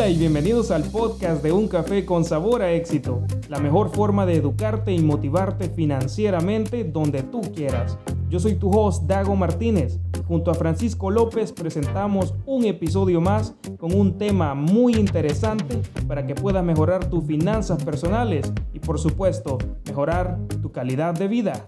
[0.00, 4.24] Hola y bienvenidos al podcast de Un Café con Sabor a Éxito, la mejor forma
[4.24, 7.98] de educarte y motivarte financieramente donde tú quieras.
[8.30, 9.98] Yo soy tu host Dago Martínez
[10.30, 16.36] junto a Francisco López presentamos un episodio más con un tema muy interesante para que
[16.36, 21.64] puedas mejorar tus finanzas personales y por supuesto mejorar tu calidad de vida.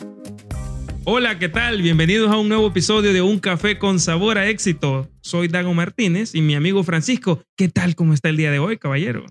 [1.04, 1.82] Hola, ¿qué tal?
[1.82, 5.10] Bienvenidos a un nuevo episodio de Un Café con Sabor a Éxito.
[5.20, 7.42] Soy Dago Martínez y mi amigo Francisco.
[7.56, 7.96] ¿Qué tal?
[7.96, 9.26] ¿Cómo está el día de hoy, caballero?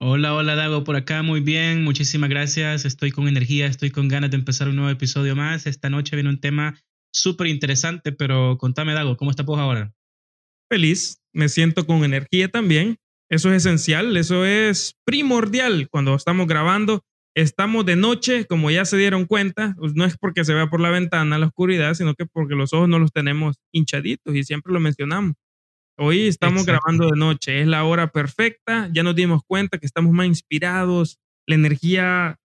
[0.00, 4.30] Hola, hola Dago, por acá muy bien, muchísimas gracias, estoy con energía, estoy con ganas
[4.30, 5.66] de empezar un nuevo episodio más.
[5.66, 6.80] Esta noche viene un tema
[7.12, 9.92] súper interesante, pero contame Dago, ¿cómo estás ahora?
[10.70, 12.96] Feliz, me siento con energía también.
[13.28, 18.98] Eso es esencial, eso es primordial cuando estamos grabando Estamos de noche, como ya se
[18.98, 22.26] dieron cuenta, pues, no es porque se vea por la ventana la oscuridad, sino que
[22.26, 25.34] porque los ojos no los tenemos hinchaditos y siempre lo mencionamos.
[25.98, 30.12] Hoy estamos grabando de noche, es la hora perfecta, ya nos dimos cuenta que estamos
[30.12, 32.38] más inspirados, la energía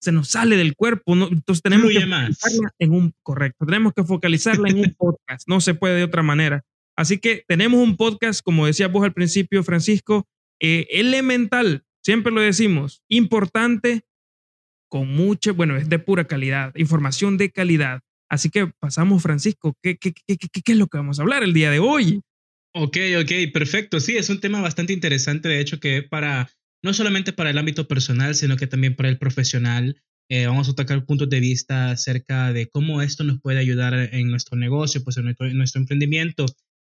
[0.00, 4.68] se nos sale del cuerpo, entonces tenemos que focalizarla en un correcto, tenemos que focalizarla
[4.68, 6.64] en un podcast, no se puede de otra manera.
[6.96, 10.26] Así que tenemos un podcast, como decía vos al principio, Francisco,
[10.60, 14.02] eh, elemental, siempre lo decimos, importante
[14.88, 18.00] con mucha, bueno, es de pura calidad, información de calidad.
[18.30, 21.54] Así que pasamos, Francisco, ¿qué, qué, qué, qué, es lo que vamos a hablar el
[21.54, 22.20] día de hoy?
[22.74, 24.00] Ok, ok, perfecto.
[24.00, 26.50] Sí, es un tema bastante interesante, de hecho, que para,
[26.82, 30.00] no solamente para el ámbito personal, sino que también para el profesional.
[30.30, 34.28] Eh, vamos a tocar puntos de vista acerca de cómo esto nos puede ayudar en
[34.28, 36.44] nuestro negocio, pues en nuestro, en nuestro emprendimiento.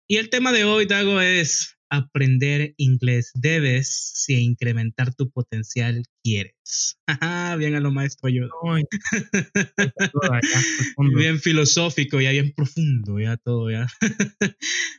[0.09, 6.99] Y el tema de hoy, Dago, es aprender inglés debes si incrementar tu potencial quieres.
[7.59, 8.49] bien a lo maestro yo.
[11.17, 13.87] bien filosófico, ya bien profundo, ya todo, ya.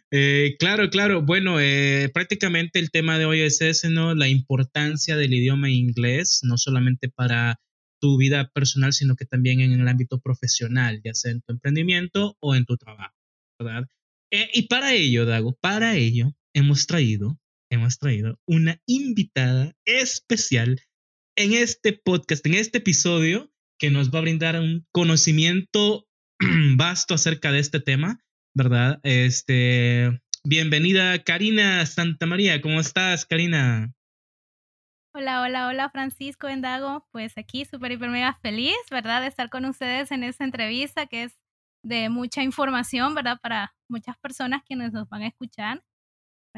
[0.09, 1.21] Eh, claro, claro.
[1.21, 4.15] Bueno, eh, prácticamente el tema de hoy es ese, ¿no?
[4.15, 7.59] La importancia del idioma inglés, no solamente para
[7.99, 12.37] tu vida personal, sino que también en el ámbito profesional, ya sea en tu emprendimiento
[12.39, 13.15] o en tu trabajo,
[13.59, 13.87] ¿verdad?
[14.31, 20.81] Eh, y para ello, Dago, para ello, hemos traído, hemos traído una invitada especial
[21.37, 26.07] en este podcast, en este episodio, que nos va a brindar un conocimiento
[26.77, 28.23] vasto acerca de este tema,
[28.55, 28.99] ¿verdad?
[29.03, 33.93] Este, bienvenida Karina Santa María, ¿cómo estás, Karina?
[35.13, 39.21] Hola, hola, hola Francisco Endago, pues aquí súper, hiper, mega feliz, ¿verdad?
[39.21, 41.37] De estar con ustedes en esta entrevista que es
[41.83, 43.37] de mucha información, ¿verdad?
[43.43, 45.83] Para muchas personas que nos van a escuchar.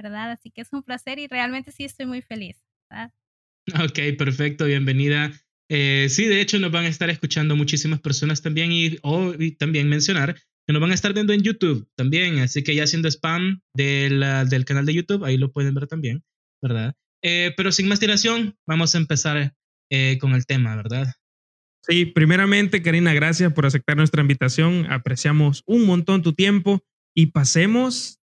[0.02, 0.32] ¿Verdad?
[0.32, 2.58] Así que es un placer y realmente sí estoy muy feliz,
[2.90, 3.12] ¿verdad?
[3.84, 5.32] Ok, perfecto, bienvenida.
[5.70, 8.98] Eh, sí, de hecho nos van a estar escuchando muchísimas personas también y,
[9.58, 13.08] también mencionar que nos van a estar viendo en YouTube también, así que ya haciendo
[13.08, 16.24] spam del, del canal de YouTube, ahí lo pueden ver también,
[16.62, 16.96] ¿verdad?
[17.24, 19.54] Eh, pero sin más dilación, vamos a empezar
[19.92, 21.14] eh, con el tema, ¿verdad?
[21.84, 24.86] Sí, primeramente, Karina, gracias por aceptar nuestra invitación.
[24.92, 26.84] Apreciamos un montón tu tiempo
[27.16, 28.19] y pasemos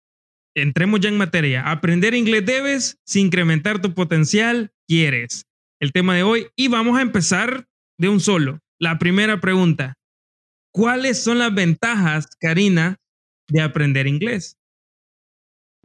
[0.56, 1.70] entremos ya en materia.
[1.70, 5.46] Aprender inglés debes, si incrementar tu potencial quieres.
[5.80, 8.60] El tema de hoy y vamos a empezar de un solo.
[8.80, 9.96] La primera pregunta.
[10.74, 12.98] ¿Cuáles son las ventajas, Karina,
[13.48, 14.58] de aprender inglés?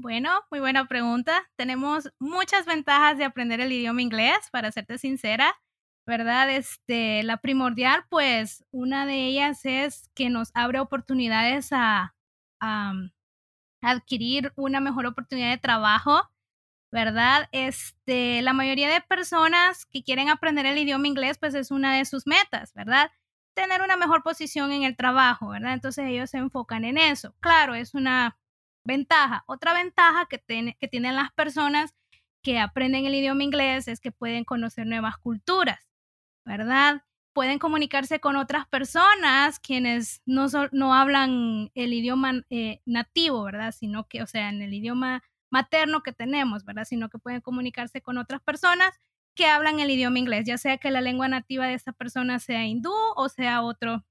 [0.00, 1.50] Bueno, muy buena pregunta.
[1.56, 5.54] Tenemos muchas ventajas de aprender el idioma inglés, para serte sincera,
[6.06, 6.50] ¿verdad?
[6.50, 12.14] Este, la primordial, pues, una de ellas es que nos abre oportunidades a,
[12.60, 12.92] a
[13.80, 16.30] adquirir una mejor oportunidad de trabajo,
[16.90, 17.48] ¿verdad?
[17.52, 22.04] Este, la mayoría de personas que quieren aprender el idioma inglés, pues es una de
[22.04, 23.10] sus metas, ¿verdad?
[23.54, 25.74] Tener una mejor posición en el trabajo, ¿verdad?
[25.74, 27.34] Entonces ellos se enfocan en eso.
[27.40, 28.38] Claro, es una
[28.84, 29.44] ventaja.
[29.46, 30.42] Otra ventaja que,
[30.78, 31.94] que tienen las personas
[32.42, 35.90] que aprenden el idioma inglés es que pueden conocer nuevas culturas,
[36.44, 37.02] ¿verdad?
[37.38, 43.70] Pueden comunicarse con otras personas quienes no, no hablan el idioma eh, nativo, ¿verdad?
[43.70, 46.84] Sino que, o sea, en el idioma materno que tenemos, ¿verdad?
[46.84, 48.90] Sino que pueden comunicarse con otras personas
[49.36, 52.66] que hablan el idioma inglés, ya sea que la lengua nativa de esa persona sea
[52.66, 54.04] hindú o sea otro,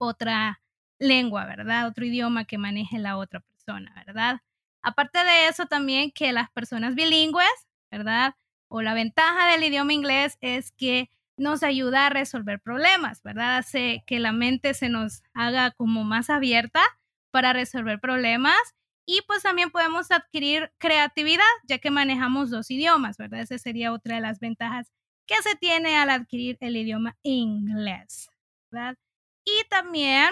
[0.00, 0.62] otra
[1.00, 1.88] lengua, ¿verdad?
[1.88, 4.42] Otro idioma que maneje la otra persona, ¿verdad?
[4.80, 8.36] Aparte de eso, también que las personas bilingües, ¿verdad?
[8.68, 13.58] O la ventaja del idioma inglés es que nos ayuda a resolver problemas, ¿verdad?
[13.58, 16.82] Hace que la mente se nos haga como más abierta
[17.30, 18.58] para resolver problemas
[19.06, 23.40] y pues también podemos adquirir creatividad ya que manejamos dos idiomas, ¿verdad?
[23.40, 24.92] Esa sería otra de las ventajas
[25.26, 28.28] que se tiene al adquirir el idioma inglés,
[28.70, 28.96] ¿verdad?
[29.44, 30.30] Y también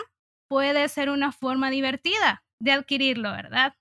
[0.48, 3.74] puede ser una forma divertida de adquirirlo, ¿verdad?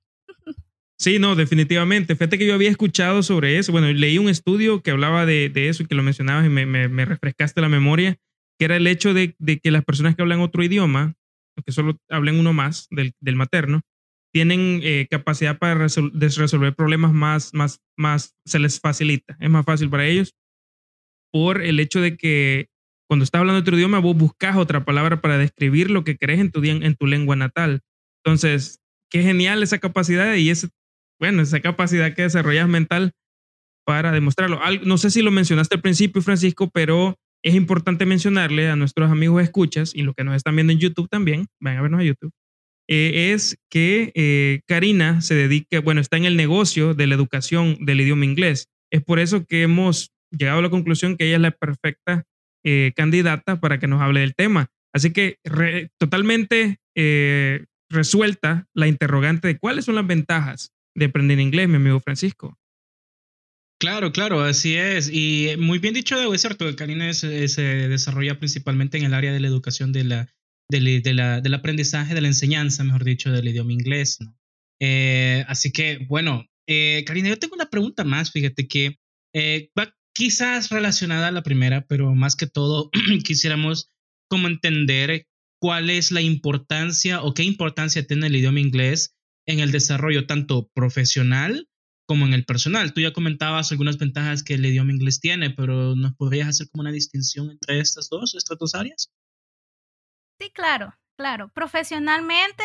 [0.97, 2.15] Sí, no, definitivamente.
[2.15, 3.71] Fíjate que yo había escuchado sobre eso.
[3.71, 7.62] Bueno, leí un estudio que hablaba de, eso y que lo mencionabas y me, refrescaste
[7.62, 8.18] la memoria,
[8.57, 11.15] que era el hecho de, que las personas que hablan otro idioma,
[11.57, 13.81] aunque solo hablen uno más del, materno,
[14.33, 19.89] tienen eh, capacidad para resolver problemas más, más, más, se les facilita, es más fácil
[19.89, 20.33] para ellos
[21.36, 22.69] por el hecho de que
[23.09, 26.50] cuando estás hablando otro idioma, vos buscas otra palabra para describir lo que crees en
[26.50, 27.81] tu, en tu lengua natal.
[28.24, 28.80] Entonces,
[29.12, 30.69] qué genial esa capacidad y ese,
[31.19, 33.13] bueno, esa capacidad que desarrollas mental
[33.85, 34.59] para demostrarlo.
[34.83, 39.44] No sé si lo mencionaste al principio, Francisco, pero es importante mencionarle a nuestros amigos
[39.44, 42.33] escuchas y los que nos están viendo en YouTube también, vayan a vernos a YouTube,
[42.88, 47.77] eh, es que eh, Karina se dedica, bueno, está en el negocio de la educación
[47.85, 48.67] del idioma inglés.
[48.91, 52.23] Es por eso que hemos llegado a la conclusión que ella es la perfecta
[52.63, 54.67] eh, candidata para que nos hable del tema.
[54.94, 55.38] Así que
[56.00, 56.77] totalmente
[57.89, 62.57] resuelta la interrogante de cuáles son las ventajas de aprender inglés, mi amigo Francisco.
[63.80, 65.09] Claro, claro, así es.
[65.12, 69.47] Y muy bien dicho, es cierto, Karina se desarrolla principalmente en el área de la
[69.47, 70.33] educación de la,
[70.69, 74.18] del aprendizaje, de la enseñanza, mejor dicho, del idioma inglés.
[74.80, 78.98] Eh, así que, bueno, Karina, yo tengo una pregunta más, fíjate que
[79.77, 82.89] va quizás relacionada a la primera, pero más que todo
[83.25, 83.91] quisiéramos
[84.30, 85.27] como entender
[85.59, 89.14] cuál es la importancia o qué importancia tiene el idioma inglés
[89.45, 91.69] en el desarrollo tanto profesional
[92.07, 92.94] como en el personal.
[92.94, 96.81] Tú ya comentabas algunas ventajas que el idioma inglés tiene, pero ¿nos podrías hacer como
[96.81, 99.12] una distinción entre estas dos, estas dos áreas?
[100.39, 101.51] Sí, claro, claro.
[101.53, 102.63] Profesionalmente,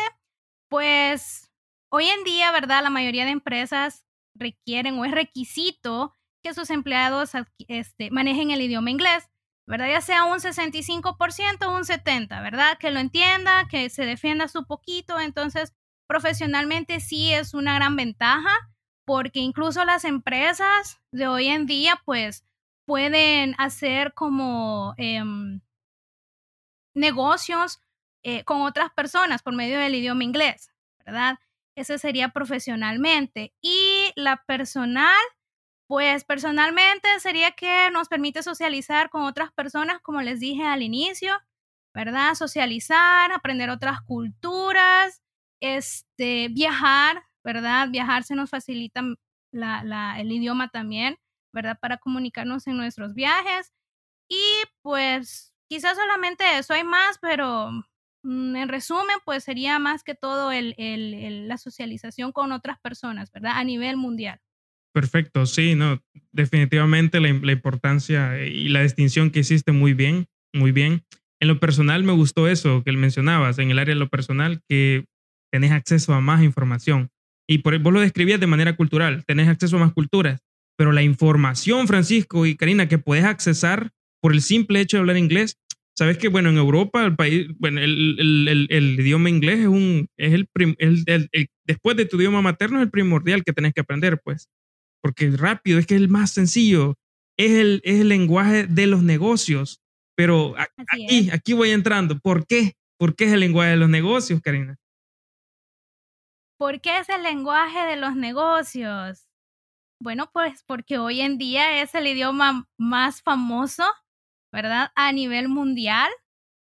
[0.69, 1.49] pues
[1.91, 2.83] hoy en día, ¿verdad?
[2.83, 4.05] La mayoría de empresas
[4.35, 7.31] requieren o es requisito que sus empleados
[7.67, 9.29] este, manejen el idioma inglés,
[9.67, 9.89] ¿verdad?
[9.89, 12.77] Ya sea un 65% o un 70%, ¿verdad?
[12.77, 15.19] Que lo entienda, que se defienda su poquito.
[15.19, 15.73] Entonces,
[16.11, 18.51] profesionalmente sí es una gran ventaja
[19.05, 22.43] porque incluso las empresas de hoy en día, pues,
[22.85, 25.61] pueden hacer como em,
[26.93, 27.79] negocios
[28.23, 30.73] eh, con otras personas por medio del idioma inglés,
[31.05, 31.39] ¿verdad?
[31.77, 33.53] Ese sería profesionalmente.
[33.61, 35.23] Y la personal,
[35.87, 41.31] pues personalmente sería que nos permite socializar con otras personas, como les dije al inicio,
[41.93, 42.33] ¿verdad?
[42.33, 45.21] Socializar, aprender otras culturas,
[45.61, 47.89] este, viajar, ¿verdad?
[47.89, 49.01] Viajar se nos facilita
[49.53, 51.17] el idioma también,
[51.53, 51.77] ¿verdad?
[51.79, 53.71] Para comunicarnos en nuestros viajes.
[54.29, 54.43] Y
[54.81, 57.71] pues quizás solamente eso hay más, pero
[58.23, 63.53] mm, en resumen, pues sería más que todo la socialización con otras personas, ¿verdad?
[63.55, 64.39] A nivel mundial.
[64.93, 66.01] Perfecto, sí, no,
[66.33, 71.05] definitivamente la, importancia y la distinción que hiciste muy bien, muy bien.
[71.39, 75.05] En lo personal me gustó eso que mencionabas, en el área de lo personal, que
[75.51, 77.09] tenés acceso a más información.
[77.47, 80.39] Y por, vos lo describías de manera cultural, tenés acceso a más culturas,
[80.77, 85.17] pero la información, Francisco y Karina, que puedes accesar por el simple hecho de hablar
[85.17, 85.57] inglés,
[85.97, 90.33] sabes que, bueno, en Europa, el país, bueno, el, el, idioma inglés es un, es
[90.33, 94.47] el, el, después de tu idioma materno es el primordial que tenés que aprender, pues
[95.01, 96.95] porque es rápido, es que es el más sencillo,
[97.37, 99.81] es el, es el lenguaje de los negocios.
[100.15, 102.19] Pero aquí, aquí voy entrando.
[102.19, 102.73] ¿Por qué?
[102.99, 104.77] ¿Por qué es el lenguaje de los negocios, Karina?
[106.61, 109.25] ¿Por qué es el lenguaje de los negocios?
[109.99, 113.83] Bueno, pues porque hoy en día es el idioma más famoso,
[114.51, 114.91] ¿verdad?
[114.93, 116.11] A nivel mundial,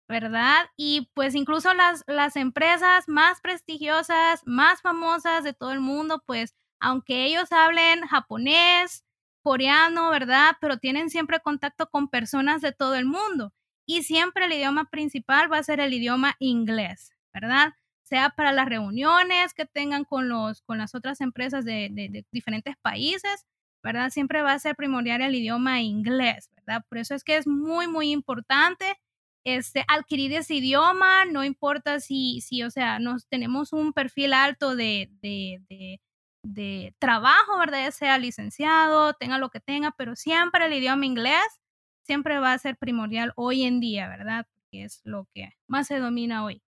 [0.07, 0.67] ¿verdad?
[0.77, 6.55] Y pues incluso las, las empresas más prestigiosas, más famosas de todo el mundo, pues
[6.81, 9.07] aunque ellos hablen japonés,
[9.43, 10.57] coreano, ¿verdad?
[10.61, 13.55] Pero tienen siempre contacto con personas de todo el mundo.
[13.87, 17.78] Y siempre el idioma principal va a ser el idioma inglés, ¿verdad?
[18.09, 22.75] Sea para las reuniones que tengan con, los, con las otras empresas de, de diferentes
[22.81, 23.47] países,
[23.83, 24.11] ¿verdad?
[24.11, 26.85] Siempre va a ser primordial el idioma inglés, ¿verdad?
[26.89, 28.97] Por eso es que es muy, muy importante
[29.45, 34.77] este, adquirir ese idioma, no importa si, si o sea, nos tenemos un perfil alto
[34.77, 36.01] de, de,
[36.43, 37.91] de trabajo, ¿verdad?
[37.91, 41.61] Sea licenciado, tenga lo que tenga, pero siempre el idioma inglés
[42.03, 44.47] siempre va a ser primordial hoy en día, ¿verdad?
[44.55, 46.63] Porque es lo que más se domina hoy.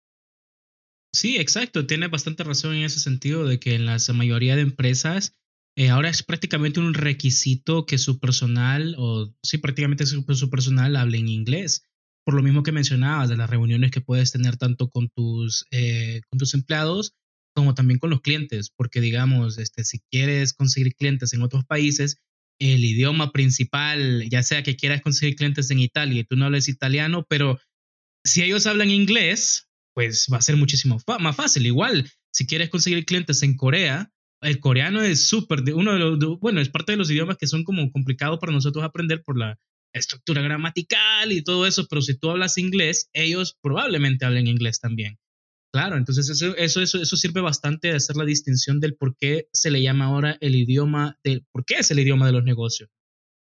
[1.13, 1.85] Sí, exacto.
[1.87, 5.35] Tiene bastante razón en ese sentido de que en la mayoría de empresas
[5.75, 10.95] eh, ahora es prácticamente un requisito que su personal, o sí, prácticamente su, su personal
[10.95, 11.83] hable en inglés.
[12.25, 16.21] Por lo mismo que mencionabas de las reuniones que puedes tener tanto con tus, eh,
[16.29, 17.13] con tus empleados
[17.55, 22.17] como también con los clientes, porque digamos, este, si quieres conseguir clientes en otros países,
[22.59, 26.67] el idioma principal, ya sea que quieras conseguir clientes en Italia y tú no hables
[26.67, 27.57] italiano, pero
[28.25, 29.68] si ellos hablan inglés,
[29.99, 31.65] pues va a ser muchísimo más fácil.
[31.65, 34.09] Igual, si quieres conseguir clientes en Corea,
[34.41, 37.65] El coreano es súper, uno de los, bueno, es parte de los idiomas que son
[37.65, 39.59] como complicados para nosotros aprender por la
[39.93, 45.17] estructura gramatical y todo eso, pero si tú hablas inglés, ellos probablemente hablen inglés también.
[45.73, 49.49] Claro, entonces eso, eso, eso, eso sirve bastante de hacer la distinción del por qué
[49.51, 52.89] se le llama ahora el idioma, de, por qué es el idioma de los negocios.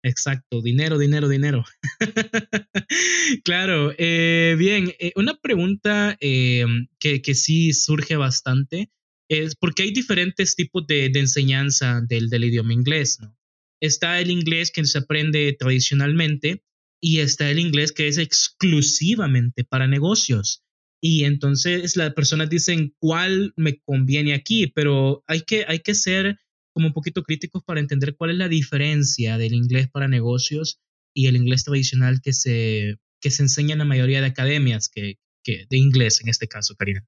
[0.03, 1.63] Exacto, dinero, dinero, dinero.
[3.45, 6.65] claro, eh, bien, eh, una pregunta eh,
[6.99, 8.91] que, que, sí surge bastante
[9.29, 13.37] es porque hay diferentes tipos de, de enseñanza del, del, idioma inglés, ¿no?
[13.79, 16.63] Está el inglés que se aprende tradicionalmente
[17.01, 20.63] y está el inglés que es exclusivamente para negocios.
[21.01, 26.39] Y entonces las personas dicen cuál me conviene aquí, pero hay que, hay que ser
[26.73, 30.79] como un poquito críticos para entender cuál es la diferencia del inglés para negocios
[31.13, 35.19] y el inglés tradicional que se, que se enseña en la mayoría de academias que,
[35.43, 37.05] que, de inglés, en este caso, Karina.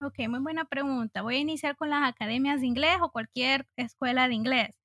[0.00, 1.22] Ok, muy buena pregunta.
[1.22, 4.76] Voy a iniciar con las academias de inglés o cualquier escuela de inglés.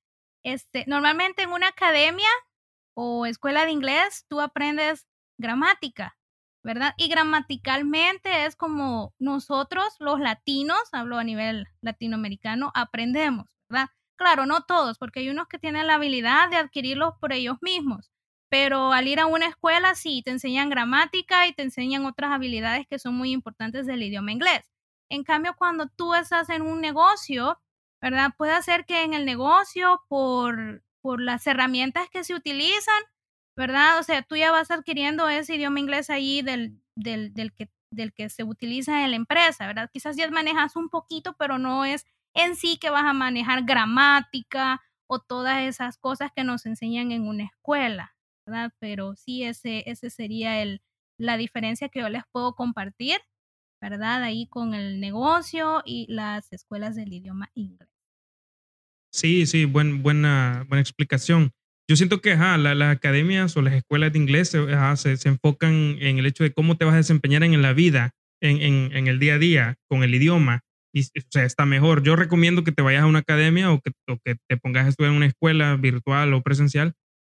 [0.44, 2.30] Este, normalmente en una academia
[2.94, 5.08] o escuela de inglés tú aprendes
[5.38, 6.18] gramática,
[6.64, 6.94] ¿verdad?
[6.98, 13.59] Y gramaticalmente es como nosotros los latinos, hablo a nivel latinoamericano, aprendemos.
[14.18, 18.12] Claro, no todos, porque hay unos que tienen la habilidad de adquirirlos por ellos mismos,
[18.50, 22.86] pero al ir a una escuela sí, te enseñan gramática y te enseñan otras habilidades
[22.88, 24.70] que son muy importantes del idioma inglés.
[25.10, 27.62] En cambio, cuando tú estás en un negocio,
[28.02, 28.32] ¿verdad?
[28.38, 33.02] Puede ser que en el negocio, por, por las herramientas que se utilizan,
[33.56, 34.00] ¿verdad?
[34.00, 38.14] O sea, tú ya vas adquiriendo ese idioma inglés ahí del, del, del, que, del
[38.14, 39.90] que se utiliza en la empresa, ¿verdad?
[39.92, 42.06] Quizás ya manejas un poquito, pero no es
[42.46, 47.28] en sí que vas a manejar gramática o todas esas cosas que nos enseñan en
[47.28, 48.16] una escuela,
[48.46, 48.72] ¿verdad?
[48.80, 50.82] Pero sí, ese, ese sería el,
[51.18, 53.18] la diferencia que yo les puedo compartir,
[53.82, 54.24] ¿verdad?
[54.24, 57.90] Ahí con el negocio y las escuelas del idioma inglés.
[59.12, 61.52] Sí, sí, buen, buena, buena explicación.
[61.90, 66.28] Yo siento que las academias o las escuelas de inglés se, se, enfocan en el
[66.28, 69.40] hecho de cómo te vas a desempeñar en la vida, en, en el día a
[69.40, 70.62] día, con el idioma
[70.94, 72.04] y, o sea, está mejor.
[72.04, 73.92] Yo recomiendo que te vayas a una academia o que,
[74.24, 76.94] que te pongas a estudiar en una escuela virtual o presencial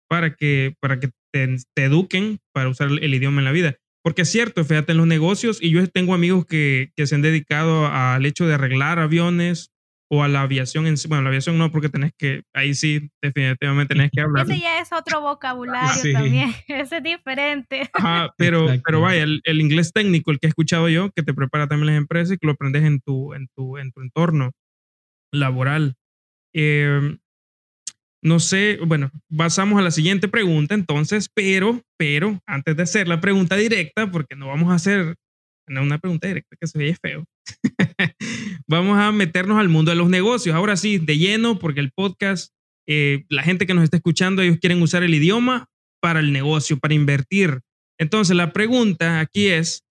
[0.10, 3.76] para que, para que te, te, eduquen para usar el idioma en la vida.
[4.04, 7.22] Porque es cierto, fíjate en los negocios y yo tengo amigos que, que se han
[7.22, 9.72] dedicado al hecho de arreglar aviones
[10.10, 13.96] o a la aviación en Bueno, la aviación no, porque tenés que, ahí sí, definitivamente
[13.96, 14.46] tenés que hablar.
[14.46, 17.90] Ese ya es otro vocabulario también, ese es diferente.
[17.94, 21.34] Ajá, pero, pero vaya, el, el, inglés técnico, el que he escuchado yo, que te
[21.34, 24.52] prepara también las empresas y que lo aprendes en tu, en tu, en tu entorno
[25.32, 25.96] laboral.
[26.54, 27.18] Eh,
[28.26, 33.22] no sé, bueno, pasamos a la siguiente pregunta entonces, pero, pero, antes de hacer la
[33.22, 35.16] pregunta directa, porque no vamos a hacer
[35.68, 37.26] una pregunta directa que se ve feo.
[38.68, 40.56] Vamos a meternos al mundo de los negocios.
[40.56, 42.54] Ahora sí, de lleno, porque el podcast,
[42.88, 45.68] eh, la gente que nos está escuchando, ellos quieren usar el idioma
[46.02, 47.62] para el negocio, para invertir.
[48.00, 49.84] Entonces, la pregunta aquí es,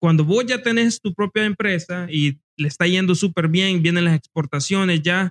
[0.00, 4.16] cuando vos ya tenés tu propia empresa y le está yendo súper bien, vienen las
[4.16, 5.30] exportaciones ya,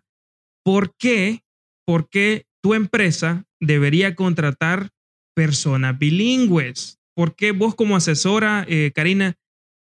[0.63, 1.42] ¿por qué?
[1.86, 4.89] ¿Por qué tu empresa debería contratar
[5.36, 7.00] personas bilingües?
[7.15, 9.36] ¿Por qué vos como asesora, eh, Karina,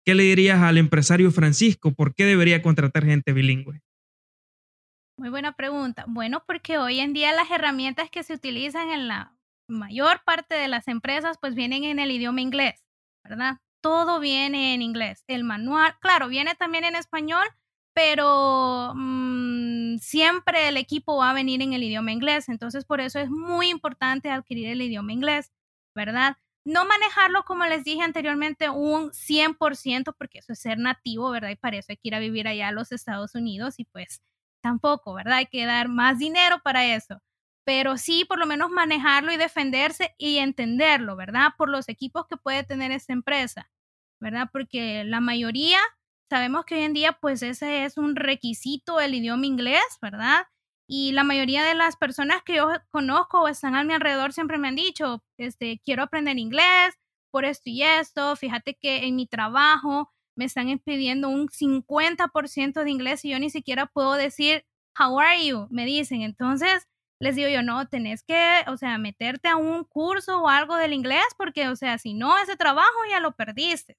[0.04, 1.92] ¿Qué le dirías al empresario Francisco?
[1.92, 3.80] ¿Por qué debería contratar gente bilingüe?
[5.16, 6.04] Muy buena pregunta.
[6.09, 9.37] Bueno, porque hoy en día las herramientas que se utilizan en la
[9.68, 12.85] mayor parte de las empresas pues vienen en el idioma inglés,
[13.25, 13.59] ¿verdad?
[13.80, 15.23] Todo viene en inglés.
[15.28, 17.44] El manual, claro, viene también en español,
[17.94, 22.49] pero mmm, siempre el equipo va a venir en el idioma inglés.
[22.49, 25.52] Entonces, por eso es muy importante adquirir el idioma inglés,
[25.94, 26.37] ¿verdad?
[26.64, 31.50] No manejarlo, como les dije anteriormente, un 100%, porque eso es ser nativo, ¿verdad?
[31.50, 34.23] Y para eso hay que ir a vivir allá a los Estados Unidos y pues
[34.62, 35.35] tampoco, ¿verdad?
[35.38, 37.21] Hay que dar más dinero para eso.
[37.64, 41.50] Pero sí, por lo menos manejarlo y defenderse y entenderlo, ¿verdad?
[41.57, 43.71] Por los equipos que puede tener esta empresa,
[44.21, 44.49] ¿verdad?
[44.52, 45.78] Porque la mayoría,
[46.31, 50.45] sabemos que hoy en día, pues ese es un requisito el idioma inglés, ¿verdad?
[50.86, 54.58] Y la mayoría de las personas que yo conozco o están a mi alrededor siempre
[54.58, 56.94] me han dicho, este, quiero aprender inglés
[57.30, 58.36] por esto y esto.
[58.36, 63.50] Fíjate que en mi trabajo me están pidiendo un 50% de inglés y yo ni
[63.50, 64.64] siquiera puedo decir,
[64.98, 65.66] how are you?
[65.70, 66.22] Me dicen.
[66.22, 66.88] Entonces,
[67.20, 70.92] les digo yo, no, tenés que, o sea, meterte a un curso o algo del
[70.92, 73.96] inglés porque, o sea, si no, ese trabajo ya lo perdiste.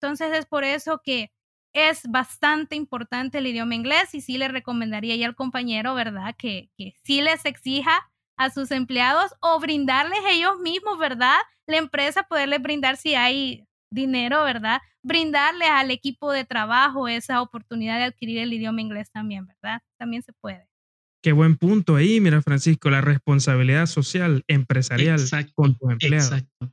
[0.00, 1.32] Entonces, es por eso que
[1.72, 6.34] es bastante importante el idioma inglés y sí le recomendaría ya al compañero, ¿verdad?
[6.36, 11.36] Que, que sí les exija a sus empleados o brindarles ellos mismos, ¿verdad?
[11.66, 14.80] La empresa poderles brindar si hay dinero, ¿verdad?
[15.02, 19.80] Brindarle al equipo de trabajo esa oportunidad de adquirir el idioma inglés también, ¿verdad?
[19.98, 20.66] También se puede.
[21.22, 25.20] Qué buen punto ahí, mira Francisco, la responsabilidad social, empresarial
[25.54, 26.36] con tu empleado.
[26.36, 26.72] Exacto.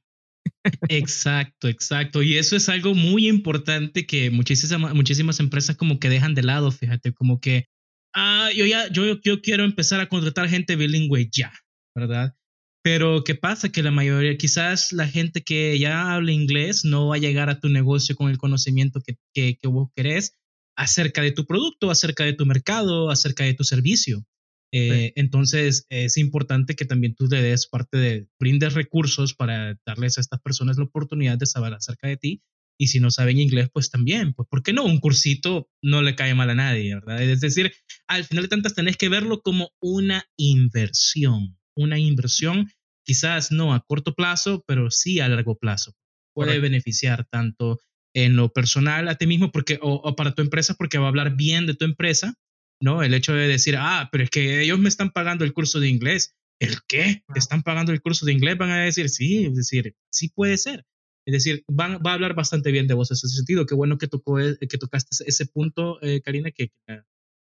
[0.90, 2.24] Exacto, exacto.
[2.24, 6.72] Y eso es algo muy importante que muchísimas, muchísimas empresas como que dejan de lado,
[6.72, 7.66] fíjate, como que,
[8.14, 11.52] ah, yo ya, yo, yo quiero empezar a contratar gente bilingüe ya,
[11.96, 12.36] ¿verdad?
[12.84, 13.70] Pero ¿qué pasa?
[13.70, 17.60] Que la mayoría, quizás la gente que ya habla inglés no va a llegar a
[17.60, 20.38] tu negocio con el conocimiento que, que, que vos querés
[20.78, 24.24] acerca de tu producto, acerca de tu mercado, acerca de tu servicio.
[24.72, 30.18] Eh, entonces es importante que también tú le des parte de, brindes recursos para darles
[30.18, 32.44] a estas personas la oportunidad de saber acerca de ti.
[32.82, 34.86] Y si no saben inglés, pues también, pues ¿por qué no?
[34.86, 37.22] Un cursito no le cae mal a nadie, ¿verdad?
[37.22, 37.74] Es decir,
[38.08, 42.72] al final de tantas tenés que verlo como una inversión, una inversión
[43.04, 45.94] quizás no a corto plazo, pero sí a largo plazo.
[46.34, 47.82] Puede beneficiar tanto
[48.14, 51.36] en lo personal a ti mismo porque, o para tu empresa porque va a hablar
[51.36, 52.34] bien de tu empresa
[52.82, 53.04] ¿no?
[53.04, 55.90] El hecho de decir, ah, pero es que ellos me están pagando el curso de
[55.90, 56.36] inglés.
[56.60, 57.24] ¿El qué?
[57.34, 58.58] ¿Te están pagando el curso de inglés?
[58.58, 60.86] Van a decir, sí, es decir, sí puede ser.
[61.26, 63.66] Es decir, van, va a hablar bastante bien de vos en ese sentido.
[63.66, 66.72] Qué bueno que, tocó, eh, que tocaste ese punto, eh, Karina, que,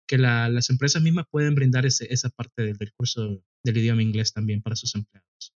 [0.08, 4.62] que las empresas mismas pueden brindar ese, esa parte del, curso del idioma inglés también
[4.62, 5.54] para sus empleados.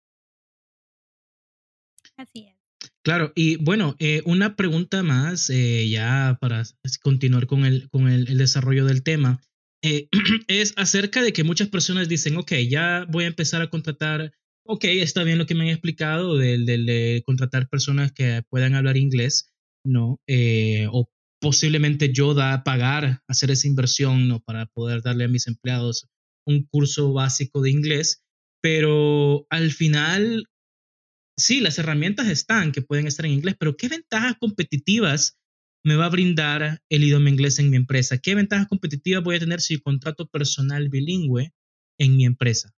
[2.17, 2.55] Así es.
[3.01, 6.63] Claro, y bueno, eh, una pregunta más ya para
[7.01, 9.41] continuar con, el, con el, desarrollo del tema.
[9.81, 10.09] Eh,
[10.48, 14.33] es acerca de que muchas personas dicen, ok, ya voy a empezar a contratar,
[14.65, 18.98] ok, está bien lo que me han explicado del de, contratar personas que puedan hablar
[18.98, 19.53] inglés,
[19.86, 20.19] ¿no?
[20.27, 21.09] Eh, o
[21.41, 24.41] posiblemente yo da pagar, hacer esa inversión, ¿no?
[24.41, 26.07] Para poder darle a mis empleados
[26.45, 28.24] un curso básico de inglés,
[28.62, 30.45] pero al final,
[31.38, 35.38] sí, las herramientas están que pueden estar en inglés, pero ¿qué ventajas competitivas
[35.83, 38.18] me va a brindar el idioma inglés en mi empresa?
[38.18, 41.53] ¿Qué ventajas competitivas voy a tener si contrato personal bilingüe
[41.98, 42.74] en mi empresa?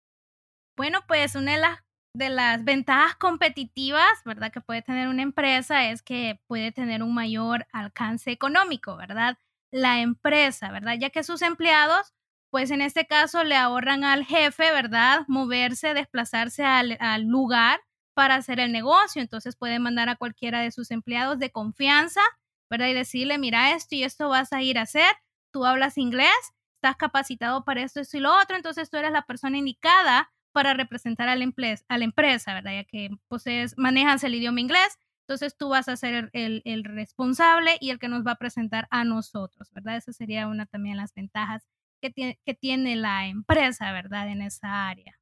[0.76, 1.82] Bueno, pues una
[2.14, 4.52] de las, ventajas competitivas, ¿verdad?
[4.52, 9.38] Que puede tener una empresa es que puede tener un mayor alcance económico, ¿verdad?
[9.70, 10.96] La empresa, ¿verdad?
[10.98, 12.14] Ya que sus empleados,
[12.50, 15.20] pues en este caso le ahorran al jefe, ¿verdad?
[15.28, 17.80] Moverse, desplazarse al, al lugar
[18.14, 19.22] para hacer el negocio.
[19.22, 22.22] Entonces puede mandar a cualquiera de sus empleados de confianza
[22.70, 22.88] ¿verdad?
[22.88, 25.10] Y decirle, mira esto y esto vas a ir a hacer,
[25.52, 26.30] tú hablas inglés,
[26.76, 30.74] estás capacitado para esto, esto y lo otro, entonces tú eres la persona indicada para
[30.74, 32.72] representar a la, empresa, a la empresa, ¿verdad?
[32.72, 37.76] Ya que posees, manejas el idioma inglés, entonces tú vas a ser el, el, responsable
[37.80, 39.96] y el que nos va a presentar a nosotros, ¿verdad?
[39.96, 41.64] Esa sería una también de las ventajas
[42.00, 44.28] que tiene, que tiene la empresa, ¿verdad?
[44.28, 45.20] En esa área.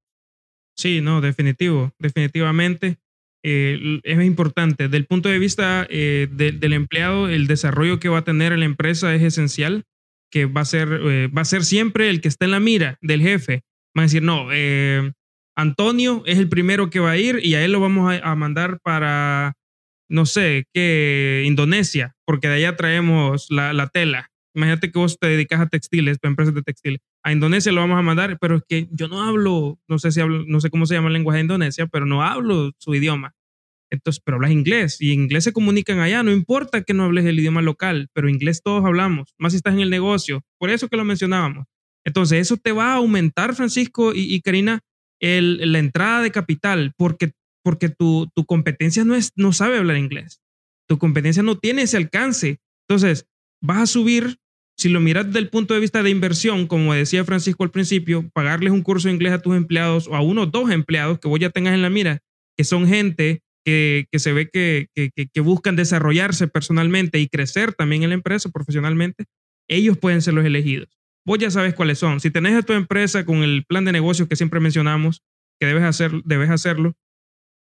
[0.76, 2.98] Sí, no, definitivo, definitivamente.
[3.50, 4.84] Eh, es importante.
[4.84, 8.60] Desde el punto de vista eh, del empleado, el desarrollo que va a tener en
[8.60, 9.84] la empresa es esencial,
[10.30, 12.98] que va a ser, eh, va a ser siempre el que está en la mira
[13.00, 13.62] del jefe.
[13.96, 14.48] Va a decir, no,
[15.56, 18.80] Antonio es el primero que va a ir y a él lo vamos a, mandar
[18.82, 19.54] para,
[20.10, 24.30] no sé, qué, Indonesia, porque de allá traemos la, la tela.
[24.54, 27.00] Imagínate que vos te dedicas a textiles, para empresas de textiles.
[27.24, 30.20] A Indonesia lo vamos a mandar, pero es que yo no hablo, no sé si
[30.20, 33.34] hablo, no sé cómo se llama el lenguaje de Indonesia, pero no hablo su idioma.
[33.90, 37.24] Entonces, pero hablas inglés y en inglés se comunican allá, no importa que no hables
[37.24, 40.88] el idioma local, pero inglés todos hablamos, más si estás en el negocio, por eso
[40.88, 41.66] que lo mencionábamos.
[42.04, 44.80] Entonces, eso te va a aumentar, Francisco y, Karina,
[45.20, 49.96] el, la entrada de capital, porque, porque tu, tu competencia no, es, no sabe hablar
[49.96, 50.40] inglés,
[50.86, 52.60] tu competencia no tiene ese alcance.
[52.88, 53.26] Entonces,
[53.60, 54.38] vas a subir,
[54.76, 58.30] si lo miras desde el punto de vista de inversión, como decía Francisco al principio,
[58.32, 61.28] pagarles un curso de inglés a tus empleados o a uno o dos empleados que
[61.28, 62.20] vos ya tengas en la mira,
[62.56, 68.02] que son gente que, se ve que, que, que, buscan desarrollarse personalmente y crecer también
[68.02, 69.24] en la empresa profesionalmente,
[69.68, 70.88] ellos pueden ser los elegidos.
[71.26, 72.20] Vos ya sabes cuáles son.
[72.20, 75.22] Si tenés a tu empresa con el plan de negocios que siempre mencionamos,
[75.60, 76.94] que debes, hacer, debes hacerlo,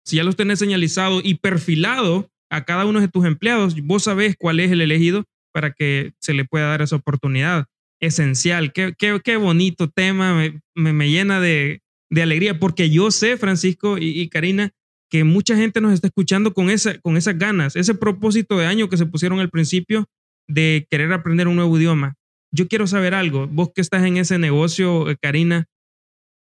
[0.04, 4.36] si ya los tenés señalizado y perfilado a cada uno de tus empleados, vos sabés
[4.38, 7.66] cuál es el elegido para que se le pueda dar esa oportunidad.
[8.00, 8.72] Esencial.
[8.72, 10.34] Qué, qué, qué bonito tema,
[10.74, 14.72] me, me, llena de, de, alegría, porque yo sé, Francisco y, y, Karina,
[15.12, 18.88] que mucha gente nos está escuchando con, esa, con esas ganas, ese propósito de año
[18.88, 20.06] que se pusieron al principio
[20.48, 22.14] de querer aprender un nuevo idioma.
[22.50, 25.66] Yo quiero saber algo, vos que estás en ese negocio, eh, Karina,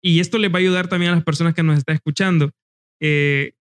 [0.00, 2.52] y esto les va a ayudar también a las personas que nos están escuchando.
[3.00, 3.54] Eh,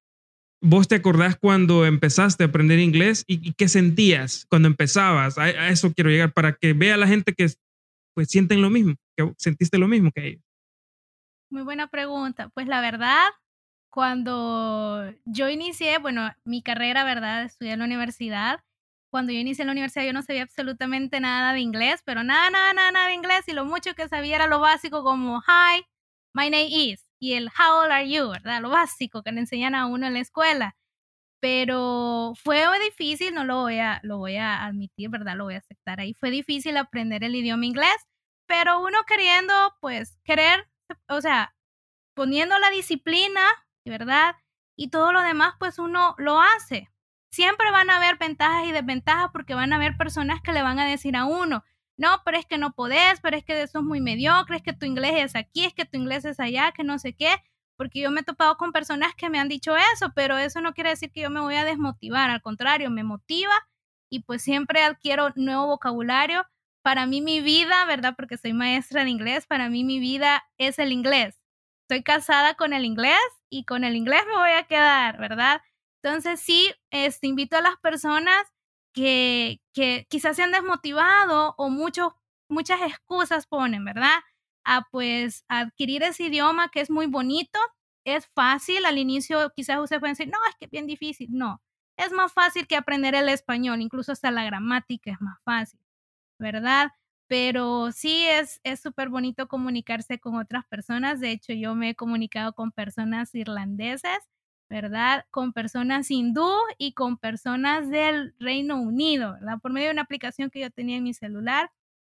[0.61, 5.39] ¿Vos te acordás cuando empezaste a aprender inglés y, qué sentías cuando empezabas?
[5.39, 7.47] A, eso quiero llegar para que vea la gente que
[8.13, 10.43] pues sienten lo mismo, que sentiste lo mismo que ellos.
[11.49, 12.49] Muy buena pregunta.
[12.49, 13.25] Pues la verdad,
[13.89, 17.43] cuando yo inicié, bueno, mi carrera, ¿verdad?
[17.43, 18.59] Estudié en la universidad.
[19.11, 22.49] Cuando yo inicié en la universidad yo no sabía absolutamente nada de inglés, pero nada,
[22.51, 25.83] nada, nada, nada de inglés y lo mucho que sabía era lo básico como hi,
[26.33, 28.61] my name is y el how old are you, ¿verdad?
[28.61, 30.75] Lo básico que le enseñan a uno en la escuela.
[31.41, 35.35] Pero fue difícil, no lo voy a, lo voy a admitir, ¿verdad?
[35.37, 36.13] Lo voy a aceptar ahí.
[36.13, 37.95] Fue difícil aprender el idioma inglés,
[38.47, 40.67] pero uno queriendo, pues, querer,
[41.07, 41.55] o sea,
[42.15, 43.41] poniendo la disciplina,
[43.89, 44.35] ¿verdad?
[44.77, 46.89] Y todo lo demás, pues uno lo hace.
[47.31, 50.79] Siempre van a haber ventajas y desventajas porque van a haber personas que le van
[50.79, 51.63] a decir a uno,
[51.99, 54.71] no, pero es que no podés, pero es que eso es muy mediocre, es que
[54.71, 57.35] tu inglés es aquí, es que tu inglés es allá, que no sé qué,
[57.77, 60.73] porque yo me he topado con personas que me han dicho eso, pero eso no
[60.73, 63.53] quiere decir que yo me voy a desmotivar, al contrario, me motiva
[64.09, 66.45] y pues siempre adquiero nuevo vocabulario.
[66.81, 68.15] Para mí mi vida, ¿verdad?
[68.15, 71.37] Porque soy maestra de inglés, para mí mi vida es el inglés.
[71.83, 73.19] Estoy casada con el inglés
[73.49, 75.61] y con el inglés me voy a quedar, ¿verdad?
[76.03, 78.45] Entonces sí, este, invito a las personas
[78.93, 82.13] que, que quizás se han desmotivado o muchos,
[82.49, 84.19] muchas excusas ponen, ¿verdad?
[84.65, 87.59] A pues adquirir ese idioma que es muy bonito,
[88.05, 91.61] es fácil, al inicio quizás ustedes pueden decir, no, es que es bien difícil, no,
[91.97, 95.79] es más fácil que aprender el español, incluso hasta la gramática es más fácil,
[96.39, 96.91] ¿verdad?
[97.29, 102.51] Pero sí es súper bonito comunicarse con otras personas, de hecho yo me he comunicado
[102.53, 104.19] con personas irlandeses
[104.69, 105.25] ¿verdad?
[105.31, 109.59] Con personas hindú y con personas del Reino Unido, ¿verdad?
[109.61, 111.71] Por medio de una aplicación que yo tenía en mi celular.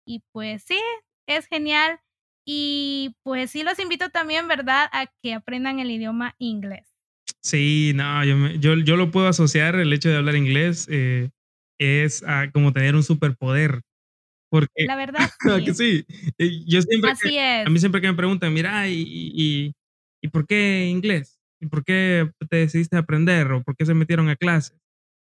[0.06, 0.78] Y pues sí,
[1.26, 1.98] es genial.
[2.46, 4.88] Y pues sí los invito también, ¿verdad?
[4.92, 6.94] A que aprendan el idioma inglés.
[7.42, 11.30] Sí, no, yo, yo, lo puedo asociar, el hecho de hablar inglés eh,
[11.78, 13.82] es como tener un superpoder.
[14.54, 15.28] Porque, la verdad.
[15.74, 15.74] Sí.
[15.74, 16.06] sí.
[16.38, 17.66] Eh, yo siempre, Así es.
[17.66, 19.72] A mí siempre que me preguntan, mira, ¿y, y,
[20.22, 21.40] y por qué inglés?
[21.64, 24.76] ¿y por qué te decidiste aprender o por qué se metieron a clases?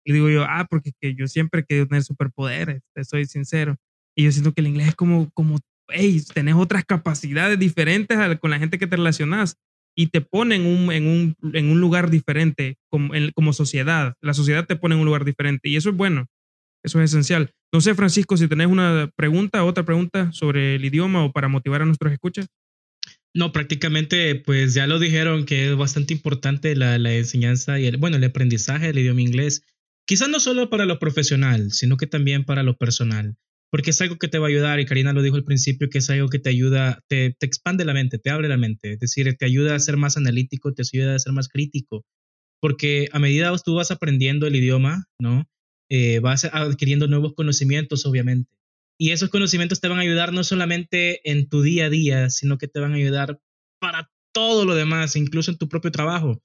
[0.05, 3.77] Y digo yo, ah, porque que yo siempre he querido tener superpoderes, te soy sincero.
[4.15, 5.57] Y yo siento que el inglés es como, como
[5.87, 9.57] hey, tenés otras capacidades diferentes con la gente que te relacionas
[9.97, 14.13] y te pone en un, en un, en un lugar diferente como, como sociedad.
[14.21, 16.27] La sociedad te pone en un lugar diferente y eso es bueno,
[16.85, 17.51] eso es esencial.
[17.73, 21.81] No sé, Francisco, si tenés una pregunta, otra pregunta sobre el idioma o para motivar
[21.81, 22.47] a nuestros escuchas.
[23.33, 27.97] No, prácticamente, pues ya lo dijeron que es bastante importante la, la enseñanza y el,
[27.97, 29.63] bueno, el aprendizaje del idioma inglés.
[30.07, 33.35] Quizás no solo para lo profesional, sino que también para lo personal,
[33.71, 35.97] porque es algo que te va a ayudar, y Karina lo dijo al principio, que
[35.97, 38.99] es algo que te ayuda, te, te expande la mente, te abre la mente, es
[38.99, 42.05] decir, te ayuda a ser más analítico, te ayuda a ser más crítico,
[42.61, 45.45] porque a medida que tú vas aprendiendo el idioma, ¿no?
[45.89, 48.51] Eh, vas adquiriendo nuevos conocimientos, obviamente.
[48.97, 52.57] Y esos conocimientos te van a ayudar no solamente en tu día a día, sino
[52.57, 53.39] que te van a ayudar
[53.79, 56.41] para todo lo demás, incluso en tu propio trabajo.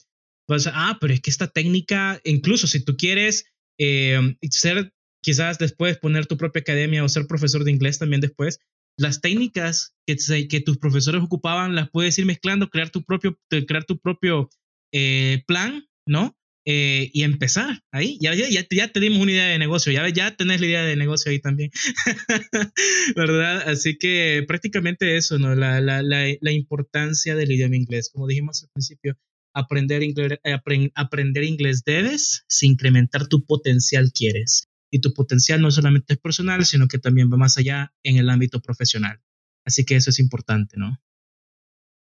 [0.49, 3.47] Vas a, ah, pero es que esta técnica, incluso si tú quieres
[3.79, 8.59] eh, ser, quizás después poner tu propia academia o ser profesor de inglés también después,
[8.97, 10.17] las técnicas que,
[10.49, 14.51] que tus profesores ocupaban las puedes ir mezclando, crear tu propio, crear tu propio
[14.93, 16.37] eh, plan, ¿no?
[16.67, 18.19] Eh, y empezar ahí.
[18.21, 20.95] Ya, ya, ya, te dimos una idea de negocio, ya, ya tenés la idea de
[20.95, 21.71] negocio ahí también,
[23.17, 23.67] ¿verdad?
[23.69, 25.55] Así que prácticamente eso, ¿no?
[25.55, 28.11] La, la, la, importancia del idioma inglés.
[28.13, 29.17] Como dijimos al principio,
[29.55, 30.59] aprender inglés, eh,
[30.95, 34.69] aprender inglés debes si incrementar tu potencial quieres.
[34.93, 38.29] Y tu potencial no solamente es personal, sino que también va más allá en el
[38.29, 39.21] ámbito profesional.
[39.65, 40.99] Así que eso es importante, ¿no?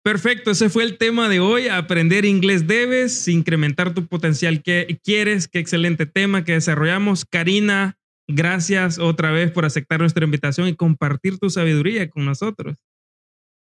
[0.03, 1.67] Perfecto, ese fue el tema de hoy.
[1.67, 5.47] Aprender inglés debes, incrementar tu potencial que quieres.
[5.47, 7.25] Qué excelente tema que desarrollamos.
[7.25, 12.77] Karina, gracias otra vez por aceptar nuestra invitación y compartir tu sabiduría con nosotros.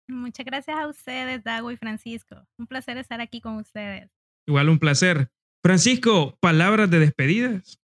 [0.09, 2.47] Muchas gracias a ustedes, Dago y Francisco.
[2.59, 4.11] Un placer estar aquí con ustedes.
[4.47, 5.31] Igual un placer.
[5.62, 7.79] Francisco, palabras de despedidas.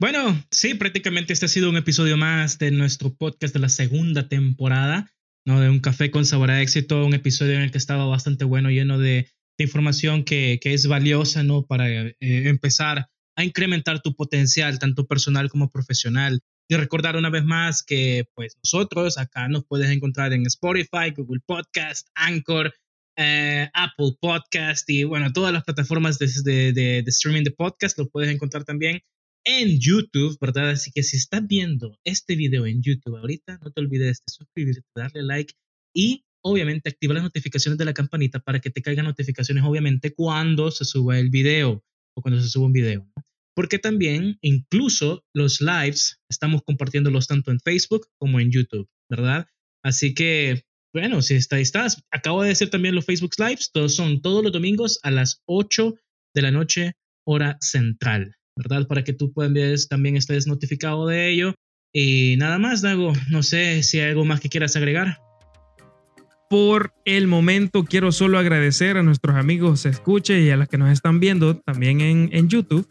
[0.00, 4.28] Bueno, sí, prácticamente este ha sido un episodio más de nuestro podcast de la segunda
[4.28, 5.10] temporada.
[5.44, 5.60] ¿No?
[5.60, 8.70] De un café con sabor a éxito, un episodio en el que estaba bastante bueno,
[8.70, 11.64] lleno de, información que, es valiosa, ¿no?
[11.64, 16.40] Para eh, empezar a incrementar tu potencial, tanto personal como profesional.
[16.68, 21.42] Y recordar una vez más que, pues, nosotros acá nos puedes encontrar en Spotify, Google
[21.46, 22.74] Podcast, Anchor,
[23.16, 27.98] eh, Apple Podcast y, bueno, todas las plataformas de, de, de, de streaming de podcast
[27.98, 29.02] lo puedes encontrar también
[29.44, 30.70] en YouTube, ¿verdad?
[30.70, 34.82] Así que si estás viendo este video en YouTube ahorita, no te olvides de suscribirte,
[34.94, 35.54] darle like
[35.94, 40.70] y obviamente activar las notificaciones de la campanita para que te caigan notificaciones, obviamente, cuando
[40.70, 41.84] se suba el video
[42.16, 43.08] o cuando se suba un video.
[43.54, 49.46] Porque también, incluso los lives, estamos compartiéndolos tanto en Facebook como en YouTube, ¿verdad?
[49.82, 52.04] Así que bueno, si está, estás.
[52.12, 53.72] Acabo de decir también los Facebook Lives.
[53.72, 55.96] Todos son todos los domingos a las 8
[56.36, 56.92] de la noche,
[57.26, 58.36] hora central.
[58.56, 58.86] ¿Verdad?
[58.86, 61.54] Para que tú puedas, también estés notificado de ello.
[61.92, 63.12] Y nada más, Dago.
[63.30, 65.18] No sé si hay algo más que quieras agregar.
[66.50, 70.90] Por el momento quiero solo agradecer a nuestros amigos Escuche y a los que nos
[70.90, 72.86] están viendo también en, en YouTube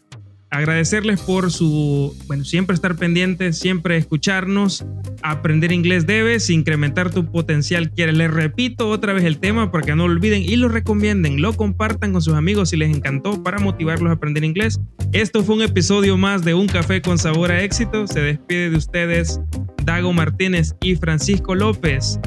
[0.54, 4.84] agradecerles por su, bueno, siempre estar pendientes, siempre escucharnos.
[5.22, 8.16] Aprender inglés debes, incrementar tu potencial quieres.
[8.16, 11.54] Les repito otra vez el tema para que no lo olviden y lo recomienden, lo
[11.54, 14.78] compartan con sus amigos si les encantó para motivarlos a aprender inglés.
[15.12, 18.06] Esto fue un episodio más de Un Café con Sabor a Éxito.
[18.06, 19.40] Se despide de ustedes
[19.84, 22.20] Dago Martínez y Francisco López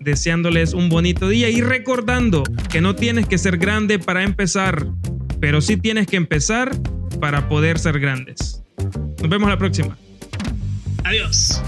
[0.00, 4.86] deseándoles un bonito día y recordando que no tienes que ser grande para empezar,
[5.40, 6.70] pero sí tienes que empezar
[7.20, 8.62] para poder ser grandes.
[9.20, 9.96] Nos vemos la próxima.
[11.04, 11.62] Adiós.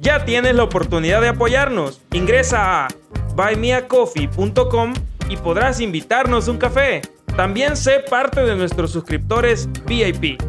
[0.00, 2.00] Ya tienes la oportunidad de apoyarnos.
[2.12, 2.88] Ingresa a
[3.36, 4.94] buymeacoffee.com
[5.28, 7.02] y podrás invitarnos un café.
[7.36, 10.40] También sé parte de nuestros suscriptores VIP,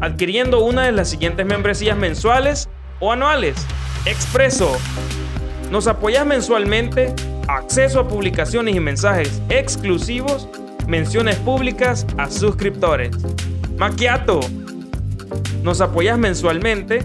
[0.00, 3.66] adquiriendo una de las siguientes membresías mensuales o anuales.
[4.06, 4.76] Expreso.
[5.70, 7.14] Nos apoyas mensualmente,
[7.46, 10.48] acceso a publicaciones y mensajes exclusivos
[10.86, 13.16] menciones públicas a suscriptores.
[13.76, 14.40] Maquiato.
[15.62, 17.02] Nos apoyas mensualmente,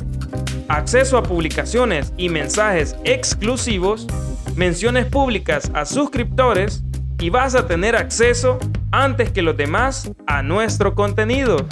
[0.67, 4.07] acceso a publicaciones y mensajes exclusivos,
[4.55, 6.83] menciones públicas a suscriptores
[7.19, 8.59] y vas a tener acceso
[8.91, 11.65] antes que los demás a nuestro contenido.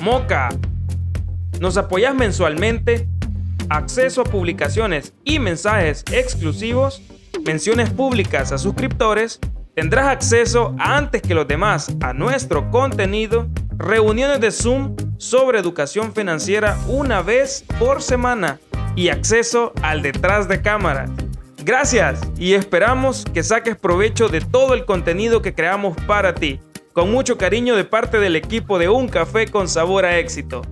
[0.00, 0.48] Moca.
[1.60, 3.08] Nos apoyas mensualmente,
[3.68, 7.00] acceso a publicaciones y mensajes exclusivos,
[7.46, 9.38] menciones públicas a suscriptores
[9.74, 16.78] Tendrás acceso antes que los demás a nuestro contenido, reuniones de Zoom sobre educación financiera
[16.86, 18.60] una vez por semana
[18.94, 21.06] y acceso al detrás de cámara.
[21.64, 26.60] Gracias y esperamos que saques provecho de todo el contenido que creamos para ti.
[26.92, 30.62] Con mucho cariño de parte del equipo de Un Café con Sabor a Éxito.